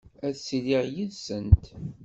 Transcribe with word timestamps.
Ad 0.27 0.33
ttiliɣ 0.35 0.83
yid-sent. 0.95 1.63